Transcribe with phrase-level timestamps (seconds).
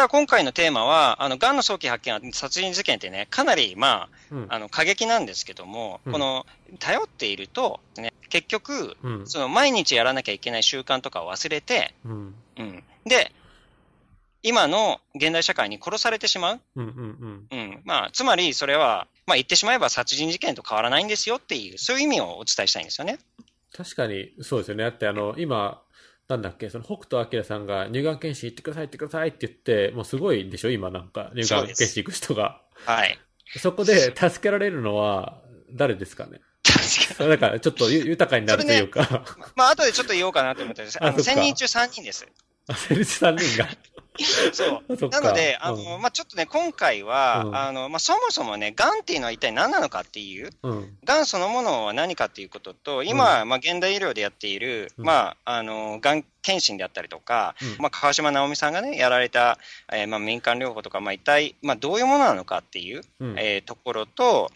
[0.00, 6.46] から今回のテーマは、あの、癌の早期発見は殺人事件ってね、かなり、まあ、うんあの、過激なんですけども、うんこの、
[6.78, 9.26] 頼っていると、ね、結局、うん。
[9.26, 12.34] その、毎日やらなきゃいけない習慣とかを忘れて、うん。
[12.58, 12.84] うん。
[13.04, 13.32] で、
[14.42, 16.60] 今の現代社会に殺されてしまう。
[16.76, 16.86] うん。
[16.86, 16.88] う
[17.26, 17.46] ん。
[17.50, 17.82] うん。
[17.84, 23.18] まあ、つまり、それは、まあ、言ってしまえば殺人事件と変わらないんですよっていう、そういう意味をお伝えしたいんですよね。
[23.76, 24.84] 確かに、そうですよね。
[24.84, 25.82] だって、あの、今、
[26.30, 32.62] なんだっけ、その北斗晶さんが乳がん検診行ってください、行ってくださいって言って、もうすごいんでしょ、今なんか、乳がん検診行く人が。
[32.86, 33.18] はい。
[33.58, 35.42] そこで助けられるのは、
[35.72, 36.40] 誰ですかね？
[36.62, 37.30] 確かに。
[37.30, 39.24] だから、ちょっとゆ 豊かになるというか、
[39.56, 40.98] まあ、後でちょっと言おうかなと思ってます。
[41.00, 42.26] あの、あそっか1000人中3人です。
[42.70, 43.68] あセルス3人が。
[44.52, 45.08] そう。
[45.10, 50.98] なので、あの、うんまあ、ちょっとね、今回は、うんあの、まあ、そもそもね、癌っていうのは一体何なのかっていう、うん。
[51.04, 59.58] 癌そのものは何かっていうことと、今、まあ、現代医療でやっている、うんまあ、あの、癌検診であったりとか、うんまあ、川島直美さんがね、やられた、
[59.92, 63.38] えーまあ、民間療法とか、まあ、一体、まあ、どういうものなのかっていう、うん。
[63.38, 64.50] えーところと、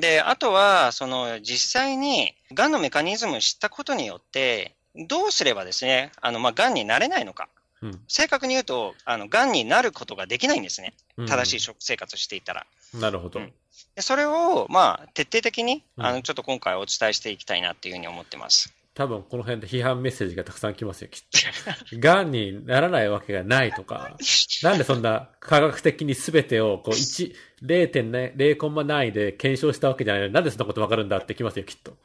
[0.00, 7.48] で、あとは、その、実際に、癌のメカニズムを知ったことによって、どうすればですね、あの、まあ、癌になれないのか。
[7.80, 10.94] うん正確に言うと、あの、癌になることができないんですね。
[11.16, 12.66] うん正しい食生活をしていたら。
[12.94, 13.40] なるほど。
[13.40, 13.52] うん
[13.94, 18.72] でそれを、まあ、徹底的に、うんあの、ちょっと今回お伝えしていきたいなっていうふうに思ってます。
[18.98, 21.22] 多分この辺で批判メッセージがたくさん来ますよ、きっ
[21.90, 21.98] と。
[21.98, 24.16] がんにならないわけがないとか、
[24.64, 31.96] なんでそんな科学的に全てをこう1、0.0コンマ何位で検証したわけじゃないのになんでそんなことわかるんだってきますよ、きっと。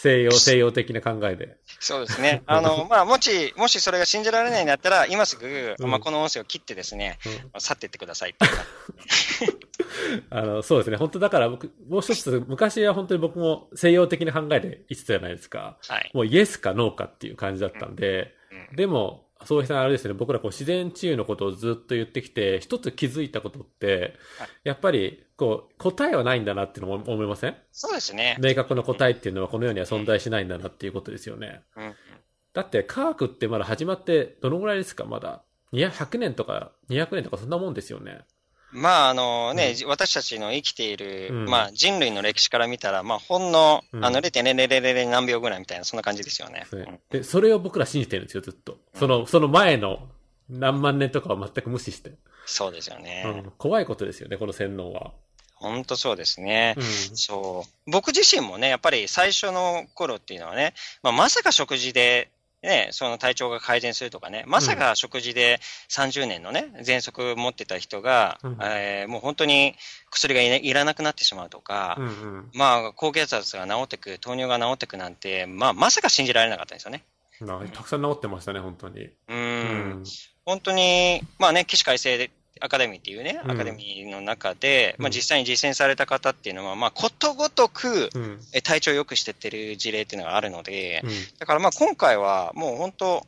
[0.00, 1.58] 西洋、西洋的な考えで。
[1.78, 2.42] そうですね。
[2.46, 8.34] あの、 まあ、もし、もしそれが信じられないんだったら、今すぐ、うんまあ、この音声を切ってですね、うん去っていってください
[10.30, 10.96] あの、そうですね。
[10.96, 15.76] 本当だから僕、もう一つ、昔は本当に僕も西洋的な考えで言ってたじゃないですか。
[15.86, 16.10] はい。
[16.14, 18.34] もうイエスかノーかっていう感じだったんで、
[18.70, 27.56] うんでも、そうさんあれですね、僕らこう自然治癒のことをずっと言ってきて、一つ気づいたことって、はいやっぱり、こう、答えはないんだなっていうのも思いません？
[27.72, 28.36] そうですね。
[28.40, 31.62] 明確な答えっていうのはこの世には存在しないんだなっていうことですよね。
[31.76, 31.94] うんうん
[32.52, 35.04] だって科学ってまだ始まってどのぐらいですか？
[35.04, 35.44] まだ。
[35.72, 38.22] 200 100年とか200年とかそんなもんですよね。
[38.72, 46.66] まあ、あのね、私たちの生きている、うんまあ、人類の歴史から見たら、まあ、ほんの、うんあの、0.000何秒ぐらいみたいな、そんな感じですよね。
[47.10, 48.78] で、それを僕ら信じてるんですよ、ずっと。
[48.94, 50.08] その、その前の
[50.48, 52.12] 何万年とかは全く無視して。
[52.46, 53.24] そうですよね。
[53.26, 55.12] うん、怖いことですよね、この洗脳は。
[55.54, 56.74] 本当そうですね。
[56.76, 56.82] うん
[57.16, 57.90] そう。
[57.90, 62.30] 僕自身もね、やっぱり最初の頃っていうのはね、まあ、まさか食事で、
[62.62, 69.74] ね、その体調が改善するとかね、まさか食事で30年のね、喘息持ってた人が、うんえーもう本当に
[70.10, 77.04] 薬がい,、ね、いらなくなってしまうとか、うんうんまあ、高血圧が治ってく、糖尿が治ってくなんて、まあ、まさか信じられなかったんですよね。
[77.40, 79.04] まあたくさん治ってましたね、本当に。
[79.04, 79.14] う。
[79.28, 80.04] うん
[80.44, 93.26] 本当に、まあね、起死回生アカデミーっていうね、うんアカデミーの中で、まあうん実際に実践された方っていうのは、まあことごとく、う体調を良くしてってる事例っていうのがあるので、うんだからまあ今回はもう本当、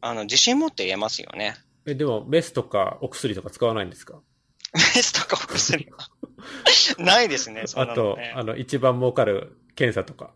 [0.00, 1.56] あの、自信持って言えますよね。
[1.86, 4.20] え、でも、メスとかお薬とか使わないんですか？
[4.74, 6.08] メスとかお薬は
[6.98, 8.32] ないですね、そんあと、なのね。
[8.36, 10.32] あの、一番儲かる検査とか。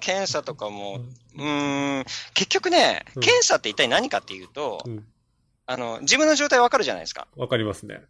[0.00, 1.00] 検査とかも、
[1.36, 5.06] うーん、結局ね、うん検査って一体何かっていうと、うん。
[5.68, 7.28] あの、自分の状態わかるじゃないですか。
[7.36, 8.00] わかりますね。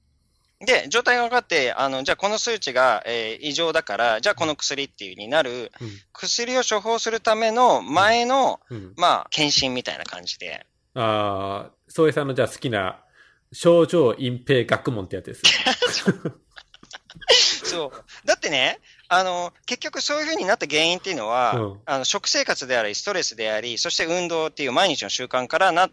[0.61, 5.91] で、状態が分かって、あの、じゃあこの数値が、えー異常だから、じゃあこの薬っていうになる、うん。
[6.13, 8.93] 薬を処方するための前の、うん。
[8.97, 10.67] まあ、検診みたいな感じで。
[10.95, 13.03] ああ、宗江さんのじゃあ好きな、
[13.53, 15.43] 症状隠蔽学問ってやつです。
[17.65, 18.05] そう。
[18.25, 25.89] だってね、あの、結局そういう風になった原因っていうのは、うんあの、食生活であり、ストレスであり、そして運動っていう毎日の習慣からな、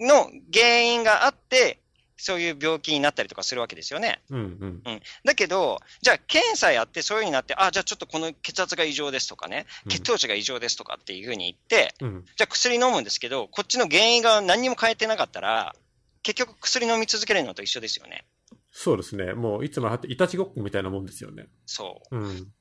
[0.00, 1.78] の原因があって、
[2.16, 4.20] そういう病気になったりとかするわけですよね。
[4.30, 4.82] うんうん。
[4.84, 5.02] うん。
[5.24, 12.24] だけど、じゃあ検査やってそういう風になって、あ、じゃあちょっとこの血圧が異常ですとかね、うん血糖値が異常ですとかっていう風に言って、うん。
[12.36, 15.74] じゃあ薬飲むんですけど、こっちの原因が何にも変えてなかったら、
[16.22, 18.24] 結局薬飲み続けるのと一緒ですよね。
[18.70, 19.34] そうですね。
[19.34, 21.48] もういつもあっていたちごっこみたいなもんですよね。
[21.66, 22.16] そう。
[22.16, 22.52] うん。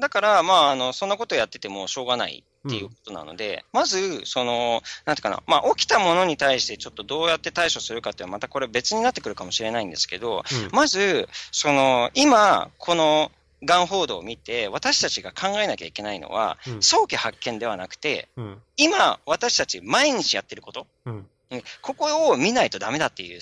[0.00, 10.42] だから、まあ、あの、そんなことやっててもしょうがないっていうことなので、まず、その、なんていうかな、まあ、起きたものに対してちょっとどうやって対処するかっていうのはまたこれ別になってくるかもしれないんですけど、
[10.72, 13.30] まず、その、今、この、
[13.62, 18.62] がん報道を見て、私たちが考えなきゃいけないのは、うん早期発見ではなくて、うん。
[18.76, 21.26] 今、私たち毎日やってること、うん。
[21.50, 23.40] うんここを見ないとダメだっていう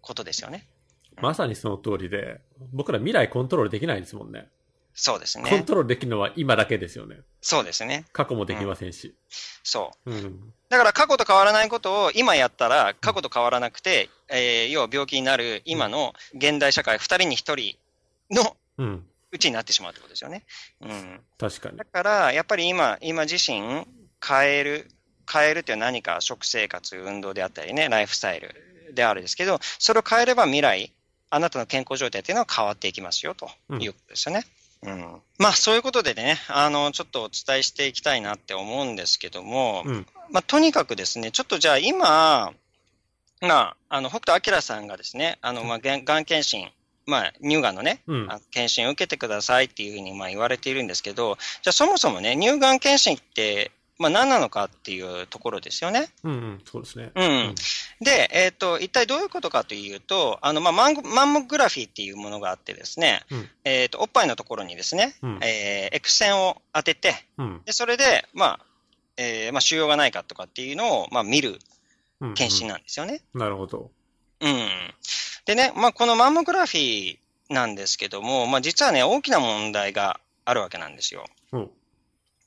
[0.00, 0.66] ことですよね。
[1.20, 2.40] まさにその通りで、
[2.72, 4.48] 僕ら未来コントロールできないですもんね。
[4.94, 5.62] そうですコンね。
[5.62, 7.20] トロールできるのは今だけですよね。
[7.40, 8.04] そうですね。
[8.12, 9.14] 過去もできませんし。
[9.62, 10.10] そう。
[10.10, 10.52] うん。
[10.68, 17.76] だから過去と変わらないことを今やったら過去と変わらなくて、えー要は病気になる今の現代社会2人に1
[18.28, 19.06] 人のうん。
[19.32, 20.44] うちになってしまうってことですよね。
[20.80, 21.20] うん。
[21.38, 21.84] 確かにだ。
[21.84, 23.86] から、やっぱり今、今自身
[24.26, 24.90] 変える、
[25.30, 30.92] 変えるって何か食生活、運動であったりね、ライフスタイルであるですけど、それを変えれば未来、
[31.30, 33.48] あなたの健康状態っていうのは変わっていきますよ、と
[33.78, 34.44] いうことですよね。
[34.44, 34.59] うん。
[35.38, 40.06] まあ、そういうことでね、あの、ちょっとお伝えしていきたいなって思うんですけども、うん。
[40.30, 42.52] まあ、とにかくですね、ちょっとじゃあ今、
[43.40, 46.70] まあ、あの、北斗晶さんがですね、あの、まあ、がん検診、
[47.06, 48.28] まあ、乳がんのね、うん。
[48.50, 56.08] 検診を受けてくださいっていうふうにまあ言われているんですけど、じゃあそもそもね、乳がん検診って、まあ何なのかっていうところですよね。
[56.24, 56.60] うんうん。
[56.64, 57.12] そうですね。
[57.14, 57.54] うん。
[58.00, 67.62] で、えっ、と、一体どういうことかというと、あの、まあ、マンゴマンモグラフィーっていうものがあってですね、うんえっ、と、おっぱいのところにですね、うんえー X 線を当てて、うん。
[67.64, 68.60] で、それで、まあ、
[69.18, 71.58] えーまあ、腫瘍がないかとかっていうのを、まあ、見る
[72.20, 72.34] うん。
[72.34, 73.22] 検診なんですよね。
[73.34, 73.90] なるほど。
[74.40, 74.68] うん。
[75.44, 81.24] でね、まあ、このマンモグラフィーなんですけども、まあ、実はね、大きな問題があるわけなんですよ。
[81.52, 81.70] うん。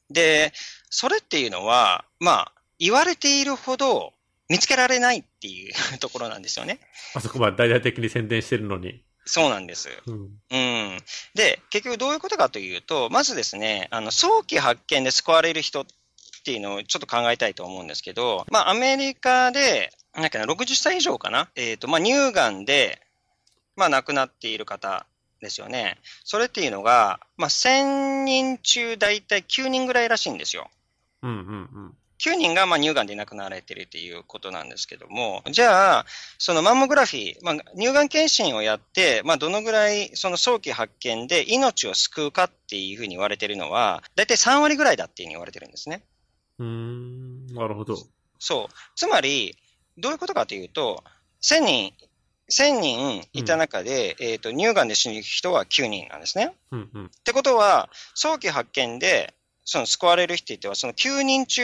[0.09, 0.53] で、
[0.89, 4.13] それっていうのは、まあ、言われているほど
[4.49, 6.79] 見つけられないっていう ところなんですよね。
[7.15, 9.03] あそこまで大々的に宣伝してるのに。
[9.25, 9.89] そうなんです。
[10.05, 10.29] うん。
[10.51, 10.99] うん。
[11.33, 15.85] で、結局どういうことかというと、まずですね、あの、早期発見で救われる人っ
[16.43, 21.49] ていうのをちょっと考えたいと思うんですけど、まあ、アメリカで、なんかな、60歳以上かな？
[21.55, 23.01] えっ、と、まあ、乳がんで、
[23.75, 25.07] まあ、亡くなっている方
[25.43, 25.99] ですよね。
[26.23, 30.69] それっていうのが、まあ、1000人中大体9人ぐらいらしいんですよ。
[31.21, 31.41] うんうんう
[31.89, 31.97] ん。
[32.23, 36.05] 9人がまあ乳がんで亡くなられているということなんですけども、じゃあ、
[36.37, 46.05] そのマンモグラフィー、まあ、乳がん検診をやって、まあ、どのぐらいその早期発見で命を救うかっていうふうに言われているのは、大体3割ぐらいだっていうふうに言われてるんですね。
[46.59, 47.47] うーん。
[47.47, 47.97] なるほど。
[48.39, 48.73] そう。
[48.95, 49.57] つまり、
[49.97, 51.03] どういうことかというと、
[51.41, 51.93] 1000人、
[52.53, 56.53] 1000人いた中で、えっ、と、乳がんで死ぬ人は9人なんですね。
[56.71, 57.05] うんうん。
[57.05, 59.33] ってことは、早期発見で、
[59.65, 61.63] その救われる人っては、その9人中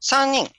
[0.00, 0.50] 3人、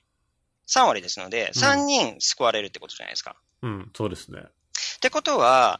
[0.68, 3.36] 3割ですので、うん3人救われるってことじゃないですか。
[3.62, 3.91] うん。
[3.95, 4.39] そうですね。
[4.39, 5.80] ってことは、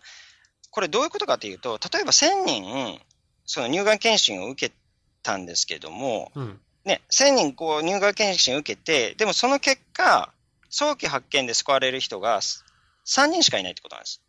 [0.72, 3.02] これどういうことかというと、例えば1000人、
[3.46, 4.76] その乳がん検診を受け
[5.24, 6.60] たんですけども、うん。
[6.86, 10.32] ね、1000人こう乳がん検診を受けて、でもその結果、
[10.70, 12.42] 早期発見で救われる人が
[13.10, 14.22] 3人しかいないってことなんです。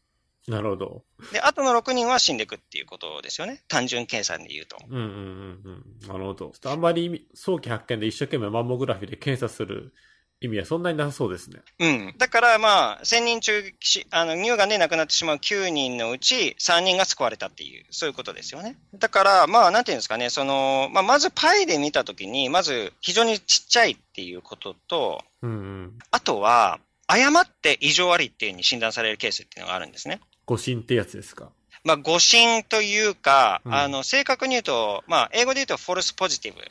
[0.49, 1.03] なるほど。
[1.33, 3.63] で、あとの6人は死んでいくっていうことですよね。
[3.69, 4.79] 単純計算で言うと。
[4.89, 6.09] うんうんうんうん。
[6.09, 6.35] なるほど。
[6.35, 9.93] ちょっとあんまり早期発見で一生懸命マンモグラフィーで検査する
[10.41, 11.61] 意味はそんなになさそうですね。
[11.79, 12.15] うん。
[12.17, 18.79] だからまあ、1000人中し、あの、乳がんで亡くなってしまう9人のうち3人が救われたっていう、そういうことですよね。
[18.99, 25.99] だから、まあ、なんていうんですかね、その、まあ、まずパイで見たときに、まず非常にちっちゃいっていうことと、うんうん。
[26.11, 26.81] あとは、
[27.11, 30.21] 誤って異常ありっていうふうに診断されるケースっていうのがあるんですね。
[30.47, 31.51] 誤診ってやつですか。
[31.83, 36.71] まあ、誤診というか、うんあの、正確に言うと、まあ、英語で言うと、フォルスポジティブって。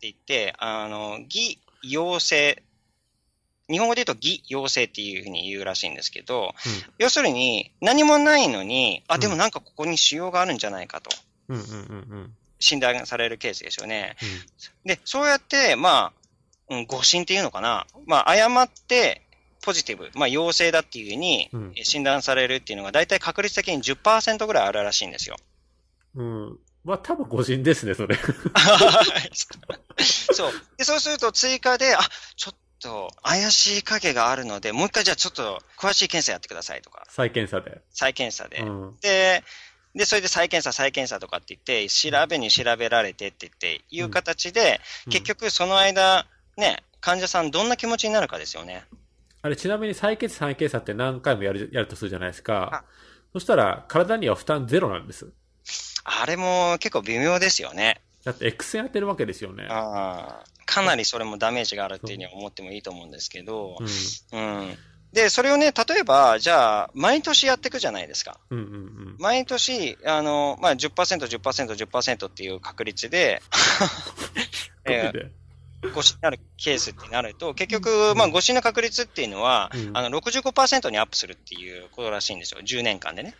[0.00, 2.62] 言って、あの、偽陽性、
[3.68, 6.54] 日本語で言うと偽陽性っていうふうに言うらしいんですけど、
[6.98, 11.10] 要するに、何もないのに、あ、でもなんかここに腫瘍があるんじゃないかと、
[11.48, 12.34] うんうんうんうん。
[12.58, 14.16] 診断されるケースですよね。
[14.22, 16.12] うんで、そうやって、ま
[16.68, 17.86] あ、誤診っていうのかな。
[18.06, 19.22] まあ、誤って、
[19.64, 21.50] ポジティブ、まあ、陽性だっていうふうに
[21.82, 25.36] 診断されるっていうのが、大体確率的に10%ぐらいあるらしいんですよ。
[26.16, 26.58] うん。
[26.84, 28.16] まあ多分誤診ですね、それ。
[30.04, 30.52] そう。
[30.76, 32.00] で、そうすると追加で、あ、
[32.36, 37.80] ちょっと怪しい影があるので、もう一回じゃあちょっと詳しい検査やってくださいとか、再検査で。
[37.90, 38.58] 再検査で。
[38.58, 38.96] うん。
[39.00, 39.42] で、
[39.94, 48.84] で、それで再検査、再検査とかって言って、調べに調べられてって言って、いう形で、結局その間、ね、患者さんどんな気持ちになるかですよね。
[49.44, 52.84] あれ、ちなみに再検査、再検査って何回もやる、やるとするじゃないですあか。
[53.34, 55.30] そしたら、体には負担ゼロなんです。
[56.02, 58.00] あれも結構微妙ですよね。
[58.24, 59.66] だって X 線当てるわけですよね。
[59.68, 64.40] あーかなりそれもダメージがあるっていうふうに思ってもいいと思うんですけどう、ん。
[64.40, 64.78] うん。
[65.12, 68.40] で、それをね、例えば、じゃあ、毎年やっていくじゃないですか。
[68.48, 68.68] うんうんう
[69.10, 69.16] ん。
[69.18, 70.90] 毎年、あの、まあ、10%、
[71.26, 73.42] 10%、10%っていう確率で、
[74.86, 75.18] えで。
[75.26, 75.30] ー、
[75.92, 82.60] 誤診になるケースってなると、結局、まあ、誤診の確率っていうのは、うんあの、65%にアップするっていうことらしいんですよ。
[82.60, 83.34] 10年間でね。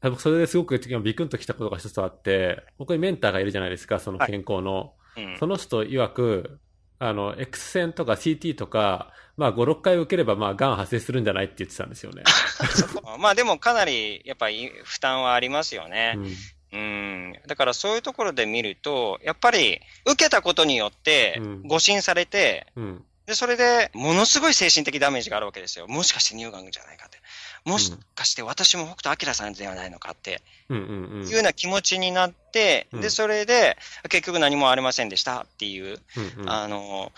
[0.00, 4.94] 多分それですごくビクンときたことが一つあって、僕にメンターがいるじゃないですか、その健康の。
[5.16, 5.36] うん。
[5.38, 6.60] その人曰く、
[7.00, 12.22] あの、X 線とか CT とか、まあ5、6回受ければ、まあ、癌発生するんじゃないって言ってたんですよね。
[13.18, 16.14] まあ、でもかなり、やっぱり負担はありますよね。
[16.16, 16.34] うん。
[16.72, 17.34] うん。
[17.46, 23.04] だからそういうところで見ると、やっぱり、受けたことによってうん、誤診されて、うん。
[23.26, 25.86] で、それで、ものすごい精神的ダメージがあるわけですよ。
[25.86, 27.18] もしかして乳がんじゃないかって。
[27.64, 30.42] もしかして私も北斗晶さんではないのかって。
[30.70, 33.76] いうような気持ちになって、うんで、それで
[34.08, 37.12] 結局何もありませんでしたっていう、うんうんあの、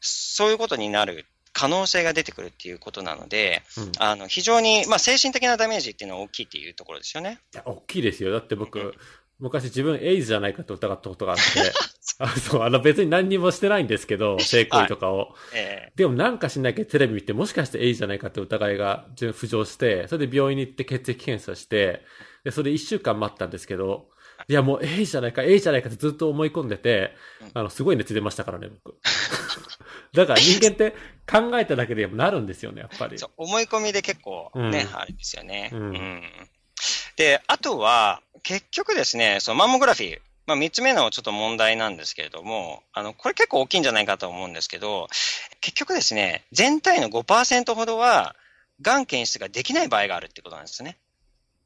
[0.00, 7.38] そういうことになる可能性が出てくるっていうことなので、うんいあの、非常に、まあ、精神的なダメージっていうのは大きいっていうところですよね。
[7.54, 8.32] や大きいですよ。
[8.32, 8.94] だって僕、
[9.38, 11.42] 昔自分エイズじゃないかと疑ったことがあって、
[12.18, 15.34] あそう、あの別に何にもしてないんですけど、性行為とかを。
[15.54, 22.02] えでもなんかしなきゃテレビ見て、もしかしてエイズじゃないかって疑いが浮上して、それで病院に行って血液検査して、
[22.44, 24.08] で、それで一週間待ったんですけど、
[24.48, 28.96] いやもうエイズじゃないか、エイズじゃないかってずっと思い込んでてうん、あの、すごい熱出ましたからね、僕。
[30.14, 30.92] だから人間って
[31.26, 33.14] 考えただけでなるんですよね、やっぱり。
[33.16, 35.70] えそう、思い込みで結構ね、うんあれですよね。
[35.72, 36.22] うん
[37.16, 45.08] で、あとは、結局ですね、そのマンモグラフィー、まあ、三つ目のちょっと問題なんですけれども、あの、これ結構大きいんじゃないかと思うんですけど、
[45.60, 48.36] 結局ですね、全体の5%ほどは、
[48.82, 50.98] がん検出ができない場合があるってことなんですね。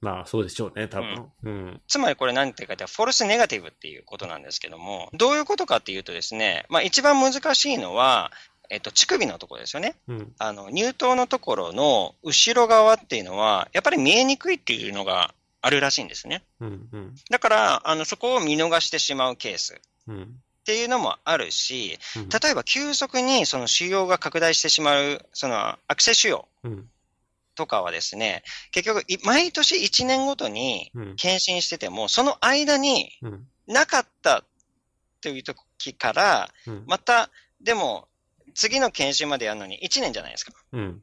[0.01, 1.27] まあ、そうでしょうね、多分。
[1.43, 1.81] うん。
[1.89, 8.31] つまりこれ何ていうかって、フォルスネガティブっていうことなんですけども、どういうことかっていうとですね、まあ一番難しいのは、
[8.71, 9.97] えっと、乳首のところですよね。
[10.09, 10.33] うん。
[10.39, 16.45] あの、乳頭のところの後ろ側っていうのは、やっぱり見えにくいっていうのがあるらしいんですね。
[16.61, 16.89] うん。
[16.93, 17.15] うん。
[17.31, 19.77] だから、あの、そこを見逃してしまうケースっ
[20.09, 20.41] うん。
[20.65, 26.91] ていうのもあるし、うん例えば急速にその腫瘍が拡大してしまう、その、アクセ腫瘍うん。
[27.59, 31.17] とかはですね、結局、い毎年1年ごとにうん。
[31.17, 33.47] 検診してても、その間にうん。
[33.67, 34.45] なかった
[35.21, 36.85] という時から、うん。
[36.87, 38.07] また、でも、
[38.55, 40.53] 次の検診までやるのに1年じゃないですか。
[40.73, 41.03] うん。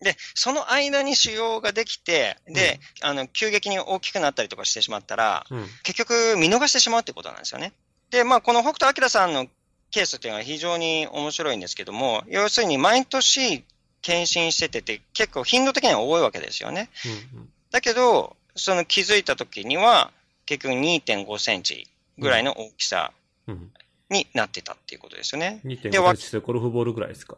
[0.00, 5.66] で、その間に腫瘍ができて、で、あの、急激に大きくなったりとかしてしまったら、うん。
[5.82, 7.72] 結局見逃してしまうってことなんですよね。
[8.10, 9.48] で、まあ、この北斗晶さんの
[9.90, 13.64] ケースっていうのは非常に面白いんですけども、要するに毎年
[14.02, 16.90] 検診しててて、結構頻度的には多いわけですよね。
[17.34, 17.48] うん。
[17.70, 20.12] だけど、その気づいた時には、
[20.46, 21.86] 結局2.5センチ
[22.18, 23.12] ぐらいの大きさ
[23.46, 23.70] うん。
[24.10, 25.60] になってたっていうことですよね。
[25.64, 27.36] 2.5でわセンチってゴルフボールぐらいですか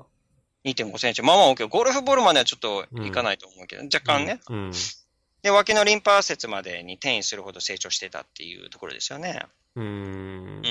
[0.65, 1.23] ？2.5センチ。
[1.23, 1.69] まあまあ大きい。
[1.69, 4.41] ゴルフボールまではちょっといかないと思うけど、若干ね。。
[4.49, 4.73] うん。
[5.43, 9.41] で、脇のリンパ節までに転移するほど成長してたっていうところですよね。
[9.77, 9.85] うん。
[9.85, 10.63] うんうん。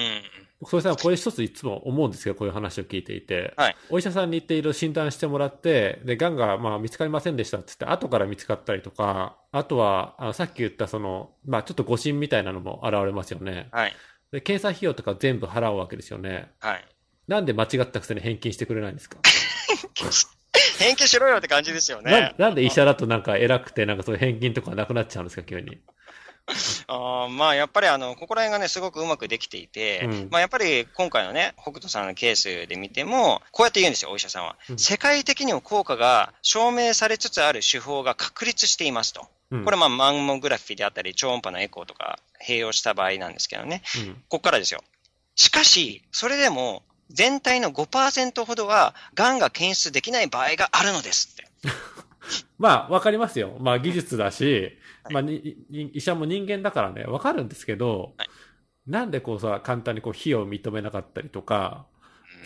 [0.60, 13.70] 僕、それさん、これ一ついつも思うんですけど、こういう話を聞いていて、はいお医者さんに行っていろいろ診断してもらって、で、癌がまあ見つかりませんでしたって言って、後から見つかったりとか、あとは、あのさっき言ったその、まあちょっと誤診みたいなのも現れますよね。
[13.72, 13.96] はい。
[14.32, 16.51] で、検査費用とか全部払うわけですよね。
[16.60, 16.86] はい。
[17.29, 19.18] なんで間違ったくせに返金してくれないんですか、
[20.79, 22.36] 返金しろよって感じですよなね。
[22.39, 25.79] なんで医者だとなんか偉くて、なんかそういう返金とかなくなっちゃうんですか、急に。
[26.88, 34.56] あーまあ、やっぱりあの、ここら辺がね、すごくうまくできていて、うんまあ、やっぱり今回のね、北斗さんのケースで見ても、こうやって言うんですよ、お医者さんは。
[34.70, 39.27] うん世界的にも効果が証明されつつある手法が確立していますと。
[39.51, 43.84] うん、これ、まあ、マンモグラフィーであったり、超音波のエコーとか併用した場合なんですけどね。
[43.98, 44.84] うん、ここからですよ。
[45.36, 51.48] しかし、それでも、全体の5%ほどは、癌が検出できない場合があるのですって。
[52.60, 53.58] まあ、わかりますよ。
[53.60, 54.74] まあ、技術だし、はい
[55.10, 58.30] まあ医者も人間だからね、わかるんですけど、はい。
[58.88, 61.86] なんでこうさ、簡単にこう、費用を認めなかったりとか、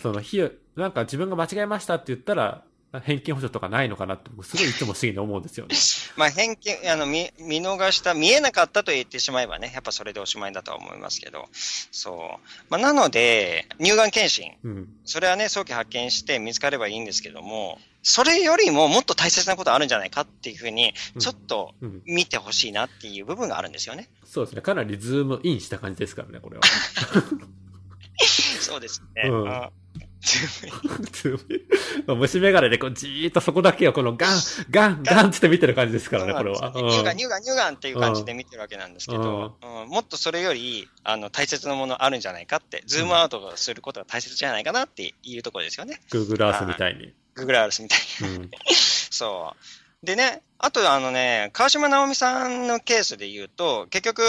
[0.02, 2.64] その費用、なんか自分が間違えましたって言ったら、
[3.00, 5.76] 返金保証とかないのかなって、僕すごいいつも不思議に思うんですよね。
[6.16, 12.62] まあ、偏見、あの、見、見逃した、見えなかったと言ってしまえばね、やっぱそれでおしまいだとは思いますけど、そう。
[12.68, 14.88] まあ、なので、乳がん検診、うん。
[15.04, 22.02] それはね、早期発見して見つかればいいんですけども、それよりももっと大切なことあるんじゃないかっていうふうに、うんちょっとうん。
[22.04, 24.08] 見てほしいなっていう部分があるんですよね。
[24.26, 24.62] そうですね。
[24.62, 26.62] かなりズームインした感じですからね、これは。
[28.60, 29.28] そうですね。
[29.28, 29.83] うん
[32.06, 34.38] 虫眼鏡でこう、じーっとそこだけをこのガン、
[34.70, 36.72] ガン、ガンって見てる感じですからね、これは。
[36.72, 46.00] 乳がん、乳がん、乳がんっていう感じで見てるわけなんですけど、ううんもっとそれより、あの、大切なものあるんじゃないかって、ズームアウトすることが大切じゃないかなっていうところですよね。
[46.10, 47.12] Google Earth みたいに。
[47.36, 48.36] Google Earth みたいに。
[48.36, 48.50] うん。
[49.10, 49.54] そ
[50.02, 50.06] う。
[50.06, 54.22] でね、あとあのね、川島直美さんのケースで言うと、結局、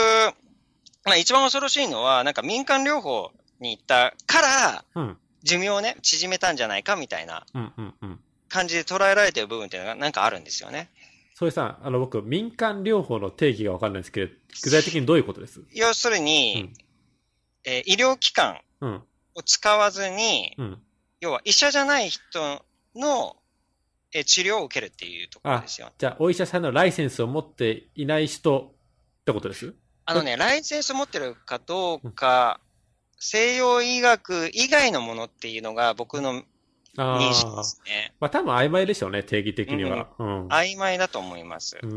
[1.03, 5.17] まあ一番恐ろしいのは、なんか民間療法に行ったから、うん。
[5.45, 7.45] 寿命をね、縮めたんじゃないかみたいな。
[8.49, 10.89] 感じで捉えられてる部分っていうのがなんかあるんですよね。
[11.35, 14.33] それさん、あの、僕、民間療法の定義がわかんないんですけど、
[14.63, 15.61] 具体的にどういうことです？
[15.73, 16.73] 要するに、うん
[17.65, 19.03] えー医療機関うん。
[19.35, 20.81] を使わずに、うん。
[21.19, 22.63] 要は医者じゃない人
[22.95, 23.35] の、
[24.13, 25.91] えー治療を受けるっていうところですよ。
[25.97, 28.71] じゃあ、お医者さんのライセンスを持っていない人
[29.21, 29.73] ってことです？
[30.05, 32.61] あのね、ライセンス持ってるかどうか、
[33.19, 36.43] 西洋医学以外のものっていうのが僕の
[36.97, 37.63] あ認識であ。
[37.63, 38.13] すね。
[38.19, 40.07] まあ多分曖昧でしょうね、定義的には。
[40.17, 40.47] うん。
[40.47, 41.77] 曖昧だと思います。
[41.81, 41.91] うん。
[41.91, 41.93] う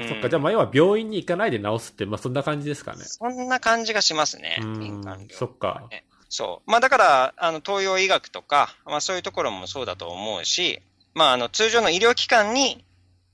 [0.00, 3.04] んそっか、じゃあまあ要は病院に行かないで治すって、まあそんな感じですかね。
[3.04, 5.34] そんな感じがしますね、うん民間療。
[5.34, 5.88] そっか。
[6.28, 6.70] そう。
[6.70, 10.80] まあだから、あの、東洋医学とか、まあそういうところもそうだと思うし、
[11.14, 12.84] まああの、通常の医療機関に、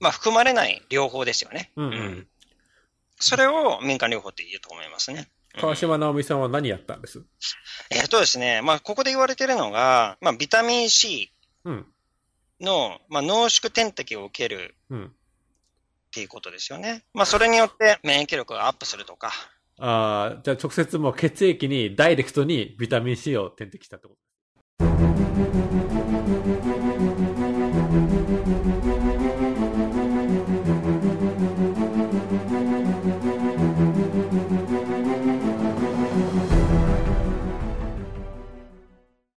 [0.00, 1.72] まあ含まれない療法ですよね。
[1.76, 2.26] うんうん。
[3.18, 5.28] それを民間療法って言うと思いますね。
[5.54, 7.24] うん川島直美さんは何やったんです？
[7.90, 11.32] えっとですね、まあここで言われてるのが、まあビタミン C
[11.64, 11.86] うん。
[12.60, 15.06] の、まあ濃縮点滴を受けるうん。
[15.06, 15.10] っ
[16.12, 17.02] ていうことですよね。
[17.14, 19.32] まあそれによって免疫力がアップするとか、
[19.78, 24.20] ああ、じゃあ直接もう血液にダイレクトにビタミン C を点滴したってこと？